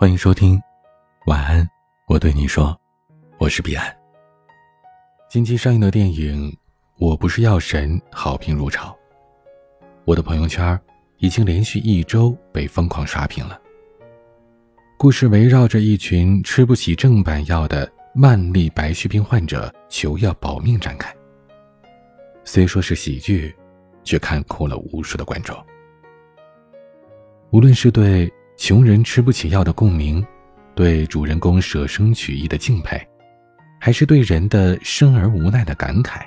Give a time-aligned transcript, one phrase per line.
[0.00, 0.58] 欢迎收听，
[1.26, 1.68] 晚安，
[2.06, 2.74] 我对你说，
[3.36, 3.94] 我是彼岸。
[5.28, 6.50] 近期上映的电影
[6.96, 8.96] 《我不是药神》好评如潮，
[10.06, 10.80] 我的朋友圈
[11.18, 13.60] 已经连续一周被疯狂刷屏了。
[14.96, 21.14] 故事围绕着一群吃不起正版药的慢粒白血病患者求药保命展开。
[22.42, 23.54] 虽说是喜剧，
[24.02, 25.54] 却看哭了无数的观众。
[27.50, 28.32] 无论是对。
[28.60, 30.22] 穷人吃不起药的共鸣，
[30.74, 33.00] 对主人公舍生取义的敬佩，
[33.80, 36.20] 还是对人的生而无奈的感慨。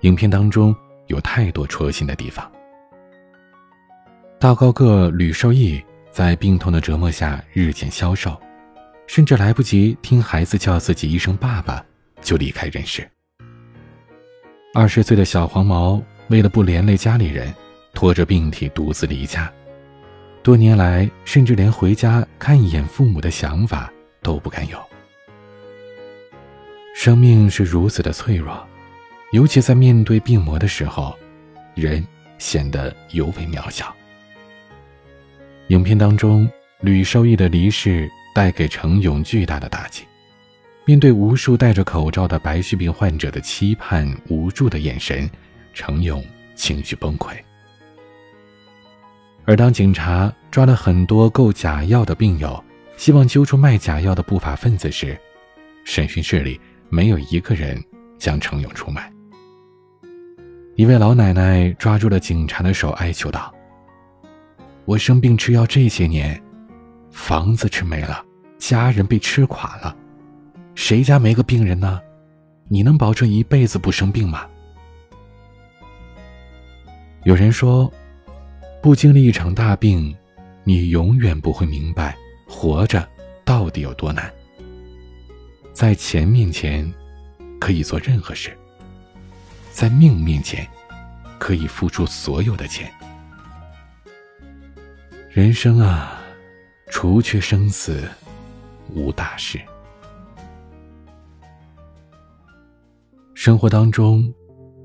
[0.00, 0.74] 影片当中
[1.08, 2.50] 有太多戳心的地方。
[4.40, 5.78] 大高个吕受益
[6.10, 8.34] 在病痛的折磨下日渐消瘦，
[9.06, 11.84] 甚至来不及听孩子叫自己一声爸爸，
[12.22, 13.06] 就离开人世。
[14.72, 17.54] 二十岁的小黄毛为了不连累家里人，
[17.92, 19.52] 拖着病体独自离家。
[20.42, 23.92] 多年来，甚至连回家看一眼父母的想法
[24.22, 24.78] 都不敢有。
[26.94, 28.66] 生命是如此的脆弱，
[29.32, 31.14] 尤其在面对病魔的时候，
[31.74, 32.04] 人
[32.38, 33.94] 显得尤为渺小。
[35.68, 40.04] 影片当中，吕受益的离世带给程勇巨大的打击。
[40.86, 45.28] 面对无数戴着口罩的白血病患者的期盼、无助的眼神，
[45.74, 47.36] 程勇情绪崩溃。
[49.48, 52.62] 而当警察抓了很多购假药的病友，
[52.98, 55.18] 希望揪出卖假药的不法分子时，
[55.86, 56.60] 审讯室里
[56.90, 57.82] 没有一个人
[58.18, 59.10] 将程勇出卖。
[60.76, 63.50] 一位老奶奶抓住了警察的手，哀求道
[64.84, 66.38] ：“我生病吃药这些年，
[67.10, 68.22] 房子吃没了，
[68.58, 69.96] 家人被吃垮了，
[70.74, 71.98] 谁家没个病人呢？
[72.68, 74.46] 你能保证一辈子不生病吗？”
[77.24, 77.90] 有人说。
[78.80, 80.16] 不经历一场大病，
[80.62, 83.06] 你永远不会明白活着
[83.44, 84.32] 到底有多难。
[85.72, 86.90] 在钱面前，
[87.60, 88.50] 可以做任何事；
[89.72, 90.66] 在命面前，
[91.38, 92.90] 可以付出所有的钱。
[95.28, 96.20] 人生啊，
[96.88, 98.08] 除却生死，
[98.94, 99.60] 无大事。
[103.34, 104.32] 生活当中，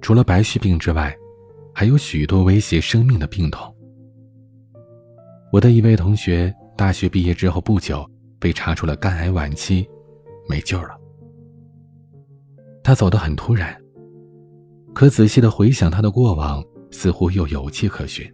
[0.00, 1.14] 除了白血病之外，
[1.74, 3.71] 还有许多威胁生命的病痛。
[5.52, 8.08] 我的一位同学，大学毕业之后不久，
[8.38, 9.86] 被查出了肝癌晚期，
[10.48, 10.98] 没救了。
[12.82, 13.78] 他走得很突然，
[14.94, 18.26] 可仔细的回想他的过往，似乎又有迹可循。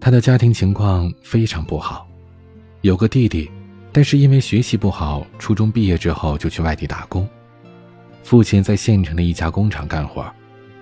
[0.00, 2.08] 他的家庭情况非常不好，
[2.80, 3.48] 有个弟弟，
[3.92, 7.24] 但是因为学习不好，初中毕业之后就去外地打工。
[8.24, 10.28] 父亲在县城的一家工厂干活，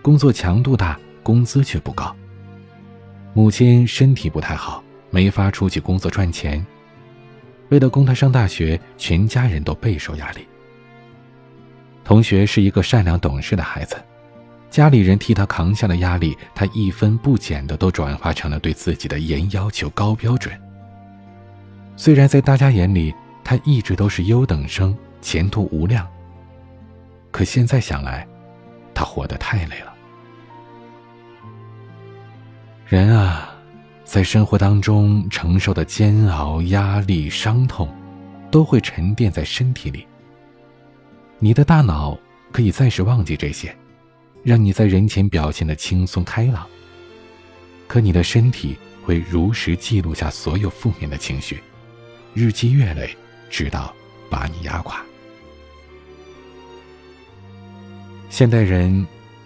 [0.00, 2.16] 工作强度大，工资却不高。
[3.34, 4.82] 母亲身体不太好。
[5.10, 6.64] 没法出去工作赚钱，
[7.68, 10.46] 为了供他上大学，全家人都备受压力。
[12.04, 13.96] 同学是一个善良懂事的孩子，
[14.70, 20.56] 家里人替他扛下了压力，他一分不减的都转化成了对自己的严要求、高标准。
[21.96, 26.06] 虽然在大家眼里，他一直都是优等生，前途无量，
[27.30, 28.26] 可现在想来，
[28.94, 29.92] 他活得太累了。
[32.86, 33.55] 人啊！
[34.06, 37.92] 在生活当中承受的煎熬、压力、伤痛，
[38.52, 40.06] 都会沉淀在身体里。
[41.40, 42.16] 你的大脑
[42.52, 43.76] 可以暂时忘记这些，
[44.44, 46.64] 让你在人前表现的轻松开朗。
[47.88, 51.60] 可你的身体会如实记录下所有负面的情绪，
[52.32, 53.10] 日积月累，
[53.50, 53.92] 直到
[54.30, 55.04] 把你压垮。
[58.30, 59.04] 现代人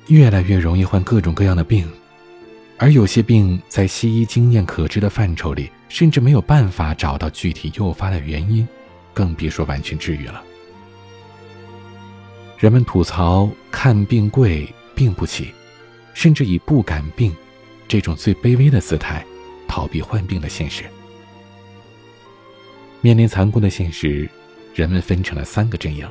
[0.09, 1.91] 越来越容易患各种各样的病。
[2.83, 8.67] 而有些病在西医经验可知的范畴里，甚至没有办法找到具体诱发的原因，
[9.13, 10.43] 更别说完全治愈了。
[12.59, 15.53] 人们吐槽看病贵、病不起，
[16.15, 17.37] 甚至以不敢病
[17.87, 19.23] 这种最卑微的姿态
[19.69, 20.85] 逃避患病的现实。
[23.03, 24.27] 面临残酷的现实，
[24.75, 26.09] 人们分成了三个阵营：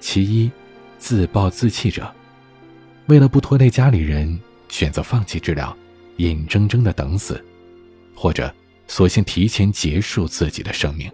[0.00, 0.50] 其一，
[0.98, 2.10] 自暴自弃者，
[3.08, 4.40] 为了不拖累家里人。
[4.68, 5.76] 选择放弃治疗，
[6.16, 7.42] 眼睁睁的等死，
[8.14, 8.52] 或者
[8.86, 11.10] 索性提前结束自己的生命。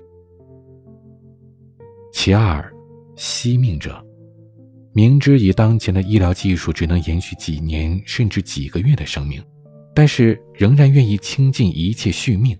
[2.13, 2.73] 其二，
[3.17, 4.05] 惜命者，
[4.93, 9.43] 明知以当前的医疗技术只能延续几年甚至几个月的生命，
[9.95, 12.57] 但是仍然愿意倾尽一切续命，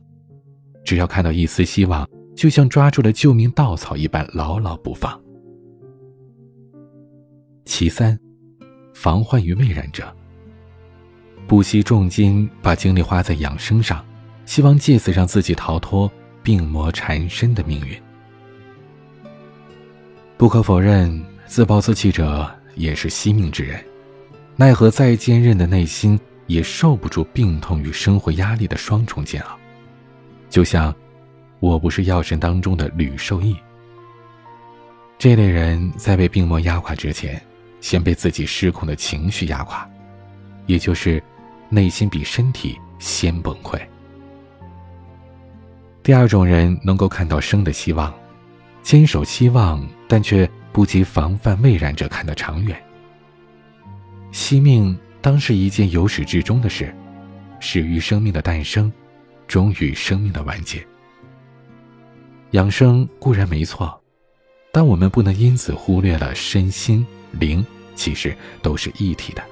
[0.85, 5.21] 只要看到一丝希望，就像抓住了救命稻草一般牢牢不放。
[7.65, 8.19] 其三，
[8.93, 10.15] 防患于未然者。
[11.47, 14.05] 不惜重金把精力花在养生上，
[14.47, 16.11] 希望借此让自己逃脱
[16.43, 18.01] 病魔缠身的命运。
[20.37, 23.83] 不可否认，自暴自弃者也是惜命之人，
[24.57, 29.59] 奈何再坚韧的内心也受不住病痛与生活压力的双重煎熬。
[30.49, 30.93] 就像
[31.61, 33.57] 《我不是药神》当中的吕受益，
[35.19, 37.41] 这类人在被病魔压垮之前，
[37.81, 39.89] 先被自己失控的情绪压垮，
[40.67, 41.23] 也就是
[41.69, 43.81] 内心比身体先崩溃。
[46.03, 48.13] 第二种人能够看到生的希望，
[48.83, 52.77] 坚守希望，但却不及防范未然者看得长远。
[54.31, 56.95] 惜命当是一件由始至终的事，
[57.61, 58.93] 始于生命的诞生，
[59.47, 60.85] 终于生命的完结。
[62.51, 63.99] 养生固然没错，
[64.71, 67.65] 但我们不能因此忽略了身心灵
[67.95, 69.43] 其实都是一体的。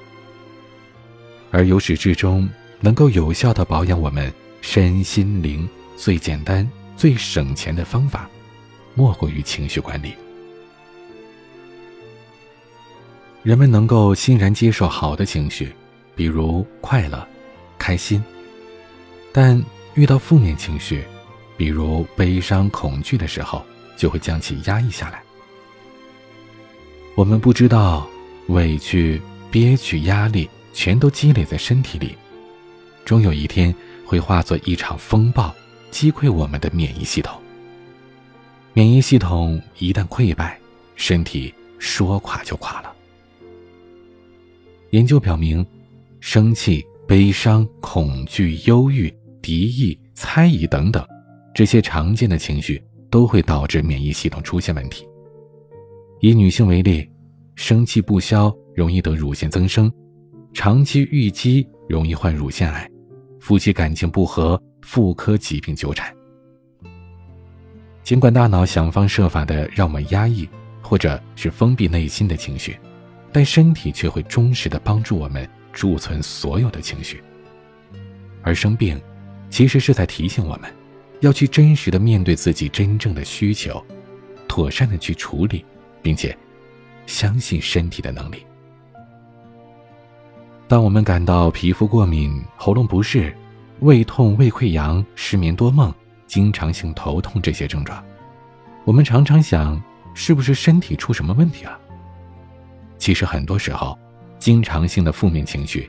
[1.53, 2.49] 而由始至终
[2.81, 5.69] 能够有效的保养我们身心灵。
[5.95, 6.67] 最简单、
[6.97, 8.27] 最省钱的方法，
[8.95, 10.13] 莫过于情绪管理。
[13.43, 15.71] 人们能够欣然接受好的情绪，
[16.15, 17.25] 比如快乐、
[17.77, 18.19] 开心；
[19.31, 19.63] 但
[19.93, 21.05] 遇到负面情绪，
[21.55, 23.63] 比如悲伤、恐惧的时候，
[23.95, 25.21] 就会将其压抑下来。
[27.15, 28.09] 我们不知道，
[28.47, 29.21] 委屈、
[29.51, 32.17] 憋屈、压力全都积累在身体里，
[33.05, 33.73] 终有一天
[34.05, 35.53] 会化作一场风暴。
[35.91, 37.39] 击溃我们的免疫系统。
[38.73, 40.59] 免疫系统一旦溃败，
[40.95, 42.91] 身体说垮就垮了。
[44.89, 45.63] 研究表明，
[46.19, 51.05] 生气、悲伤、恐惧、忧郁、敌意、猜疑等等，
[51.53, 55.07] 这些常见的情绪都会导致免疫系统出现问题。
[56.21, 57.07] 以女性为例，
[57.53, 59.93] 生气不消容易得乳腺增生，
[60.53, 62.89] 长期郁积容易患乳腺癌，
[63.39, 64.61] 夫妻感情不和。
[64.85, 66.13] 妇科疾病纠缠，
[68.03, 70.47] 尽管大脑想方设法的让我们压抑
[70.81, 72.77] 或者是封闭内心的情绪，
[73.31, 77.23] 但身体却会忠实的帮助我们贮存所有的情绪。
[78.41, 79.01] 而生病，
[79.49, 80.69] 其实是在提醒我们，
[81.21, 83.81] 要去真实的面对自己真正的需求，
[84.49, 85.63] 妥善的去处理，
[86.01, 86.37] 并且
[87.05, 88.45] 相信身体的能力。
[90.73, 93.31] 当我们感到皮肤过敏、喉咙不适，
[93.81, 95.93] 胃痛、胃溃疡、失眠多梦、
[96.25, 98.03] 经常性头痛这些症状，
[98.83, 99.79] 我们常常想，
[100.15, 101.79] 是不是身体出什么问题了？
[102.97, 103.95] 其实很多时候，
[104.39, 105.87] 经常性的负面情绪，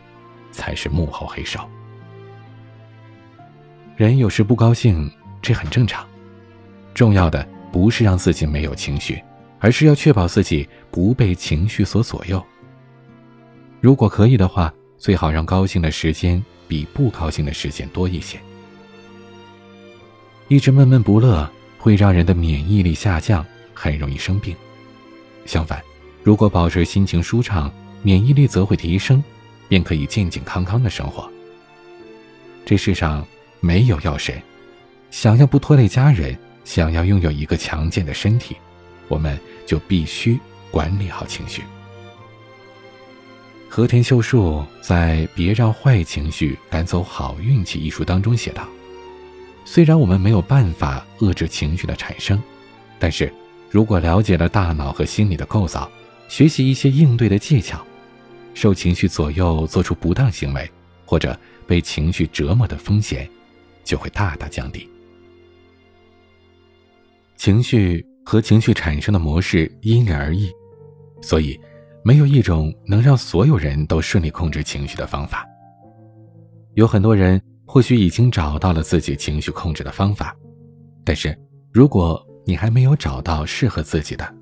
[0.52, 1.66] 才是幕后黑手。
[3.96, 5.10] 人有时不高兴，
[5.40, 6.06] 这很正常。
[6.92, 9.19] 重要的不是让自己没有情绪，
[9.60, 12.44] 而是要确保自己不被情绪所左右。
[13.84, 16.42] 如果可以的话，最好让高兴的时间。
[16.66, 18.40] 比不高兴的时间多一些。
[20.48, 21.46] 一直闷闷不乐
[21.76, 23.44] 会让人的免疫力下降，
[23.75, 24.56] 很容易生病。
[25.44, 25.82] 相反，
[26.22, 27.70] 如果保持心情舒畅，
[28.02, 29.22] 免疫力则会提升，
[29.69, 31.31] 便可以健健康康的生活。
[32.64, 33.22] 这世上
[33.60, 34.40] 没有药神，
[35.10, 36.34] 想要不拖累家人，
[36.64, 38.56] 想要拥有一个强健的身体，
[39.08, 40.40] 我们就必须
[40.70, 41.62] 管理好情绪。
[43.75, 48.69] 和田秀树在《别让坏情绪赶走好运气》一书当中写道
[49.67, 52.41] ：“虽然我们没有办法遏制情绪的产生，
[53.01, 53.34] 但是
[53.69, 55.91] 如果了解了大脑和心理的构造，
[56.29, 57.84] 学习一些应对的技巧，
[58.55, 60.70] 受情绪左右做出不当行为，
[61.05, 63.29] 或者被情绪折磨的风险，
[63.82, 64.89] 就会大大降低。
[67.37, 70.48] 情绪和情绪产生的模式因人而异，
[71.20, 71.58] 所以。”
[72.06, 75.46] 没有一种能让所有人都顺利控制情绪的方法。
[76.75, 80.37] 有很多人或许已经找到了自己情绪控制的方法，
[81.03, 81.34] 但是
[81.73, 84.34] 如果你还没有找到适合自己的，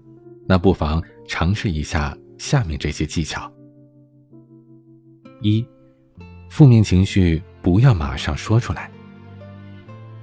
[0.45, 3.49] 那不妨尝试一下下面这些技巧：
[5.41, 5.65] 一、
[6.51, 8.91] 负面情绪不要马上说出来，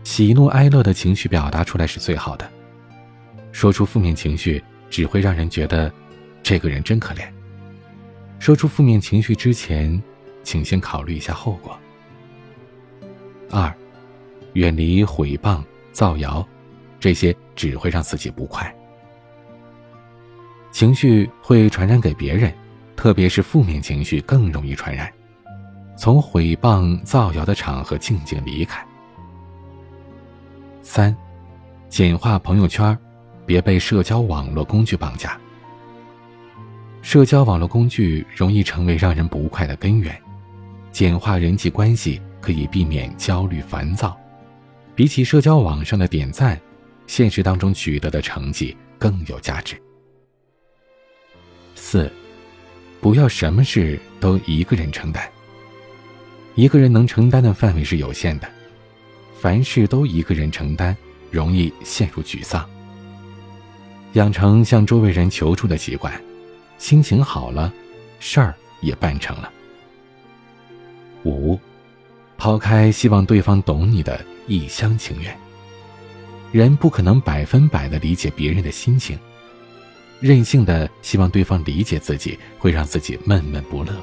[0.03, 2.46] 喜怒哀乐的情绪表达出来是最好的，
[3.53, 5.89] 说出负面情绪只会让人觉得。
[6.50, 7.32] 这个人真可怜。
[8.39, 10.01] 说出负面情绪之前，
[10.41, 11.77] 请先考虑一下后果。
[13.51, 13.72] 二，
[14.53, 16.44] 远离毁谤、造谣，
[17.00, 18.75] 这些只会让自己不快。
[20.72, 22.51] 情绪会传染给别人，
[22.96, 25.08] 特别是负面情绪更容易传染。
[25.96, 28.84] 从毁谤、造谣的场合静静离开。
[30.82, 31.15] 三，
[31.89, 32.98] 简化朋友圈，
[33.46, 35.39] 别被社交网络工具绑架。
[37.01, 40.15] 社交网络工具容易成为让人不快的根源，
[40.91, 44.18] 简化人际关系可以避免焦虑烦躁，
[44.96, 46.60] 比起社交网上的点赞，
[47.08, 49.82] 现实当中取得的成绩更有价值。
[51.74, 52.12] 四，
[53.00, 55.27] 不要什么事都一个人承担。
[56.56, 58.50] 一个人能承担的范围是有限的，
[59.39, 60.96] 凡事都一个人承担，
[61.32, 62.70] 容易陷入沮丧。
[64.13, 66.13] 养成向周围人求助的习惯，
[66.79, 67.71] 心情好了，
[68.19, 69.51] 事儿也办成了。
[71.25, 71.59] 五，
[72.38, 75.38] 抛开希望对方懂你的一厢情愿。
[76.51, 79.19] 人不可能百分百的理解别人的心情，
[80.19, 83.93] 任性的希望对方理解自己，会让自己闷闷不乐。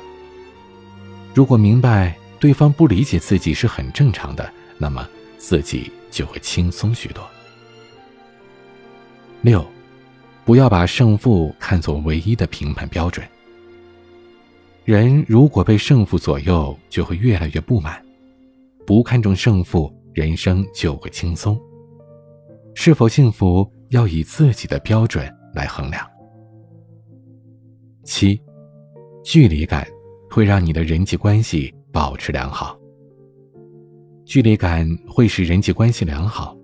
[1.35, 7.29] 如果明白对方不理解自己是很正常的，那么自己就会轻松许多。
[9.41, 9.67] 六，
[10.47, 13.27] 不要把胜负看作唯一的评判标准。
[14.85, 17.95] 人如果被胜负左右，就会越来越不满；
[18.87, 21.61] 不看重胜负，人生就会轻松。
[22.75, 26.09] 是否幸福，要以自己的标准来衡量。
[28.05, 28.41] 七，
[29.25, 29.85] 距离感
[30.31, 32.79] 会让你的人际关系保持良好。
[34.25, 36.57] 距离感会使人际关系良好，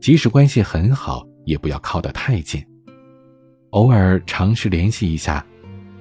[0.00, 2.60] 即使关系很好，也不要靠得太近，
[3.70, 5.44] 偶尔尝试联系一下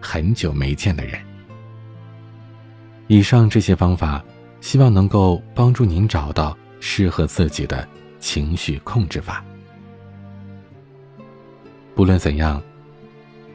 [0.01, 1.19] 很久没见的人。
[3.07, 4.23] 以上这些方法，
[4.61, 7.87] 希望能够帮助您找到适合自己的
[8.19, 9.43] 情绪控制法。
[11.95, 12.61] 不论怎样，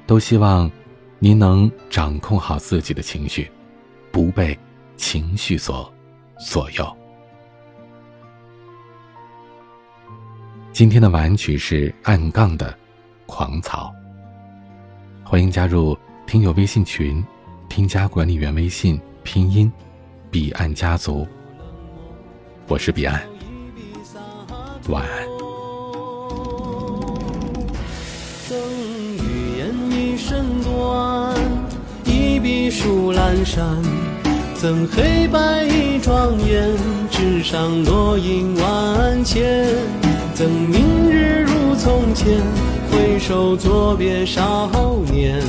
[0.07, 0.71] 都希望
[1.19, 3.51] 您能掌控好自己的情绪，
[4.13, 4.57] 不被
[4.97, 5.93] 情绪所
[6.39, 6.97] 左右。
[10.73, 12.71] 今天的晚曲是暗杠的
[13.27, 13.95] 《狂草》，
[15.35, 15.99] 欢迎加入
[16.29, 17.21] 听友微信群，
[17.69, 19.01] 添加管理员微信。
[19.25, 19.69] 拼音，
[20.31, 21.27] 彼岸家族。
[22.69, 23.21] 我是彼岸，
[24.89, 25.27] 晚安。
[28.49, 28.57] 赠
[29.19, 31.37] 予言一身短，
[32.05, 33.83] 一笔书阑珊。
[34.55, 36.71] 赠黑白一庄严，
[37.11, 39.67] 纸上落英万千。
[40.33, 42.41] 赠明日如从前，
[43.27, 44.71] 手作别少
[45.11, 45.41] 年。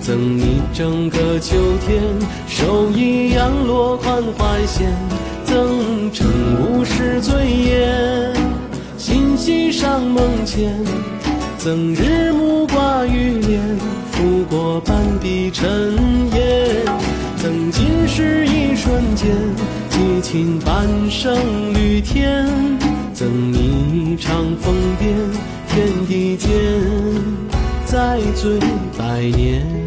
[0.00, 1.54] 赠你整个秋
[1.86, 2.02] 天，
[2.48, 4.90] 手一扬落款怀仙，
[5.44, 6.26] 赠晨
[6.58, 7.34] 雾是醉
[7.68, 8.34] 烟，
[8.96, 10.74] 心系上梦前，
[11.58, 13.60] 赠日暮挂玉帘，
[14.10, 15.68] 拂过半壁尘
[16.34, 16.82] 烟，
[17.36, 19.30] 赠今世一瞬间，
[19.90, 21.36] 激情半生
[21.74, 22.48] 绿天，
[23.12, 25.12] 赠你一场疯癫，
[25.68, 26.50] 天地间。
[27.92, 28.58] 再醉
[28.96, 29.81] 百年。